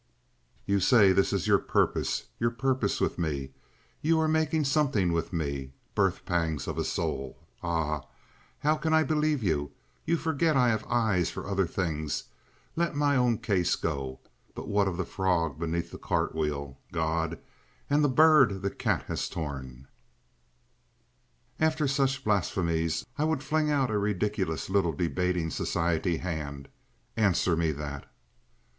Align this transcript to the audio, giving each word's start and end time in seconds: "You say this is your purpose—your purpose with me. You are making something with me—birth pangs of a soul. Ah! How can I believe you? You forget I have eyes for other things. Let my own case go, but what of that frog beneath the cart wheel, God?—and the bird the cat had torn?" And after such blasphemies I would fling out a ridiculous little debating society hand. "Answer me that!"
"You 0.65 0.79
say 0.79 1.13
this 1.13 1.31
is 1.31 1.45
your 1.45 1.59
purpose—your 1.59 2.49
purpose 2.49 2.99
with 2.99 3.19
me. 3.19 3.51
You 4.01 4.19
are 4.19 4.27
making 4.27 4.63
something 4.63 5.13
with 5.13 5.31
me—birth 5.31 6.25
pangs 6.25 6.67
of 6.67 6.79
a 6.79 6.83
soul. 6.83 7.37
Ah! 7.61 8.05
How 8.61 8.77
can 8.77 8.95
I 8.95 9.03
believe 9.03 9.43
you? 9.43 9.69
You 10.05 10.17
forget 10.17 10.57
I 10.57 10.69
have 10.69 10.83
eyes 10.89 11.29
for 11.29 11.45
other 11.47 11.67
things. 11.67 12.23
Let 12.75 12.95
my 12.95 13.15
own 13.15 13.37
case 13.37 13.75
go, 13.75 14.19
but 14.55 14.67
what 14.67 14.87
of 14.87 14.97
that 14.97 15.05
frog 15.05 15.59
beneath 15.59 15.91
the 15.91 15.99
cart 15.99 16.33
wheel, 16.33 16.79
God?—and 16.91 18.03
the 18.03 18.09
bird 18.09 18.63
the 18.63 18.71
cat 18.71 19.03
had 19.03 19.19
torn?" 19.29 19.87
And 21.59 21.67
after 21.67 21.87
such 21.87 22.23
blasphemies 22.23 23.05
I 23.19 23.23
would 23.23 23.43
fling 23.43 23.69
out 23.69 23.91
a 23.91 23.99
ridiculous 23.99 24.67
little 24.67 24.93
debating 24.93 25.51
society 25.51 26.17
hand. 26.17 26.69
"Answer 27.15 27.55
me 27.55 27.71
that!" 27.73 28.07